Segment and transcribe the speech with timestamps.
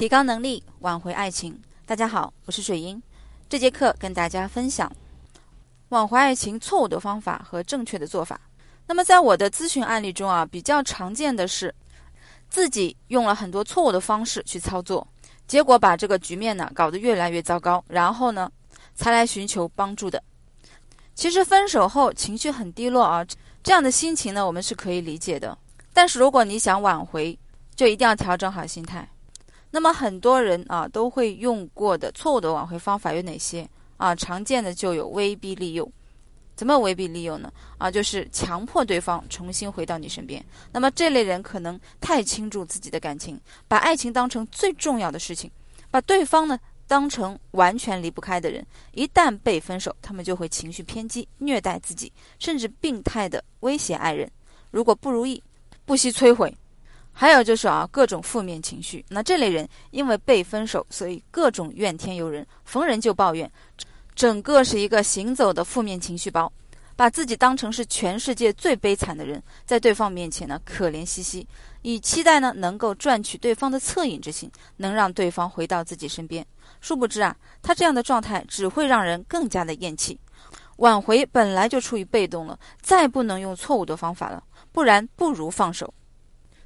[0.00, 1.60] 提高能力，挽回爱情。
[1.84, 3.02] 大家好，我是水英。
[3.50, 4.90] 这节课跟大家分享
[5.90, 8.40] 挽回爱情错误的方法和正确的做法。
[8.86, 11.74] 那么，在我的咨询案例中啊，比较常见的是
[12.48, 15.06] 自己用了很多错误的方式去操作，
[15.46, 18.50] 结果把这个局面呢搞得越来越糟糕，然后呢
[18.94, 20.22] 才来寻求帮助的。
[21.14, 23.22] 其实分手后情绪很低落啊，
[23.62, 25.58] 这样的心情呢，我们是可以理解的。
[25.92, 27.38] 但是如果你想挽回，
[27.76, 29.06] 就一定要调整好心态。
[29.70, 34.14] 那么很多人啊都会用过的错误的挽回方法有哪些啊？
[34.14, 35.90] 常见的就有威逼利诱。
[36.56, 37.50] 怎么威逼利诱呢？
[37.78, 40.44] 啊，就是强迫对方重新回到你身边。
[40.72, 45.50] 那么这类人可能太倾注自己的感情，把爱情当成最重要的事情，
[45.90, 48.66] 把对方呢当成完全离不开的人。
[48.92, 54.30] 一旦被分手，他们就会情绪偏激，虐待自己，甚至病态的威胁爱人。
[54.70, 55.42] 如果不如意，
[55.86, 56.54] 不惜摧毁。
[57.20, 59.04] 还有就是啊，各种负面情绪。
[59.10, 63.52] 那这类人因为被分手，所以各种怨天尤人，逢人就抱怨，
[64.14, 66.50] 整个是一个行走的负面情绪包，
[66.96, 71.46] 把自己当成是全世界最悲惨的人，在对方面前呢可怜兮兮，
[71.82, 76.42] 以期待呢能够赚取对方的恻隐之心，能让对方回到自己身边。
[76.80, 80.18] 殊不知啊，他这样的状态只会让人更加的厌弃。
[80.76, 85.92] 挽回本来就处于被动了，再不能用错误的方法了，不然不如放手。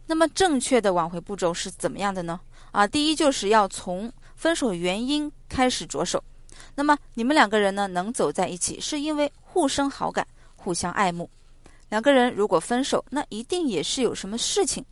[0.06, 2.40] 那么正确的挽回步骤是怎么样的呢？
[2.72, 6.22] 啊，第一就是要从分手原因开始着手。
[6.74, 11.28] 那么你们两个人呢能走在一起，是因为互生好感、互相爱慕。
[11.88, 14.84] 两个人如果分手，那一定也是有什么事情，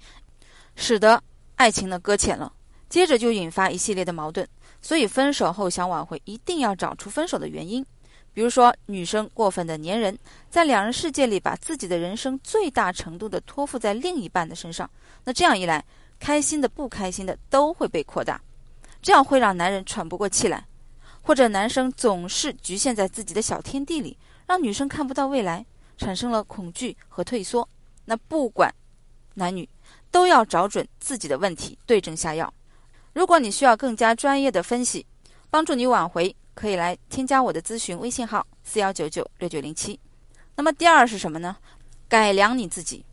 [0.76, 1.22] 使得
[1.56, 2.52] 爱情呢搁浅了，
[2.88, 4.48] 接着就引发一系列的矛盾。
[4.80, 7.84] 所以分手后想挽回，一定要找出分手的原因。
[8.34, 14.90] 比如说，女生过分的粘人，在两人世界里把自己的人生最大程度的托付在另一半的身上，
[15.24, 15.84] 那这样一来，
[16.18, 18.40] 开心的、不开心的都会被扩大，
[19.02, 20.64] 这样会让男人喘不过气来。
[21.20, 25.64] 或者男生总是局限在自己的小天地里，让女生看不到未来，
[25.96, 27.68] 产生了恐惧和退缩。
[28.06, 28.74] 那不管
[29.34, 29.68] 男女，
[30.10, 32.52] 都要找准自己的问题，对症下药。
[33.12, 35.06] 如果你需要更加专业的分析，
[35.48, 36.34] 帮助你挽回。
[36.54, 39.98] 可以来添加我的咨询微信号四幺九九六九零七。
[40.54, 41.56] 那么第二是什么呢？
[42.08, 43.04] 改良你自己，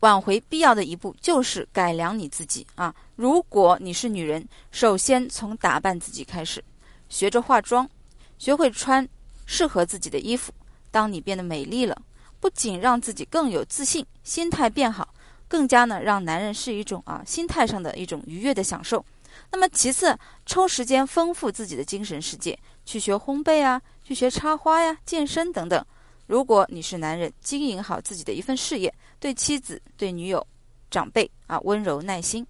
[0.00, 2.94] 挽回必要的一步就是改良你自己啊！
[3.14, 6.62] 如果你是女人，首先从打扮自己开始，
[7.08, 7.88] 学着化妆，
[8.36, 9.08] 学会穿
[9.46, 10.52] 适合自己的衣服。
[10.90, 11.96] 当你变得美丽了，
[12.40, 15.14] 不仅让自己更有自信，心态变好，
[15.48, 19.02] 更加呢让男人是一种啊心态上的一种愉悦的享受。
[19.50, 25.84] 那么其次，抽时间丰富自己的精神世界，去学烘焙啊，去学插花呀，健身等等。
[26.26, 30.44] 如果你是男人，经营好自己的一份事业，对妻子、对女友、
[30.90, 32.46] 长辈啊温柔耐心。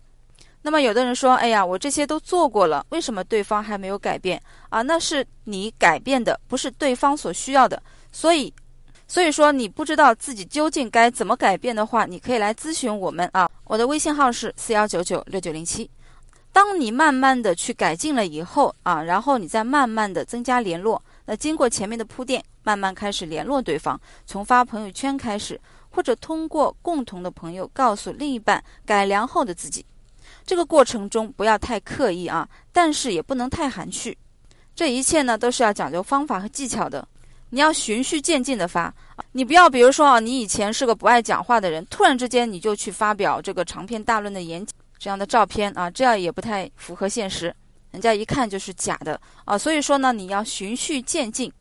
[0.63, 7.81] 那么有的人说：“哎呀，我这些都做过了，为什么对方还没有改变啊？”那是你改变的，不是对方所需要的。
[8.11, 8.53] 所以，
[9.07, 13.49] 所以说你不知道自己究竟该怎么改变的话，你可以来咨询我们啊。
[13.63, 15.89] 我的微信号是四幺九九六九零七。
[16.53, 29.85] 当你慢慢的去改进了以后啊，然后你再慢慢的增加联络，那经过前面的铺垫，慢慢开始联络对方，从发朋友圈开始，或者通过共同的朋友告诉另一半改良后的自己。
[30.47, 34.17] 这个过程中不要太刻意啊，但是也不能太含蓄。
[34.75, 37.07] 这一切呢都是要讲究方法和技巧的，
[37.51, 38.93] 你要循序渐进的发，
[39.33, 44.76] 你不要比如说啊，你以前是个不爱讲话的人，突然之间你就去发表这个长篇大论的演讲。
[44.99, 47.55] 这样的照片啊，这样也不太符合现实，
[47.91, 49.57] 人家一看就是假的啊。
[49.57, 51.53] 所以说呢，你要循序渐进，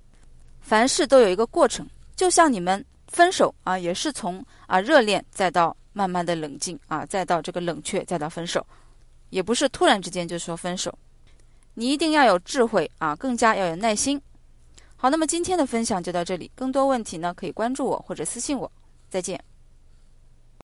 [0.62, 1.88] 凡事都有一个过程。
[2.16, 8.66] 就像你们分手啊，也是从啊热恋再到慢慢的冷静啊，再到这个冷却，再到分手，
[9.29, 10.97] 也不是突然之间就说分手。
[11.73, 14.22] 你一定要有智慧啊，更加要有耐心。
[14.96, 18.72] 好，那么今天的分享就到这里，更多问题呢可以关注我或者私信我。
[19.09, 19.41] 再见。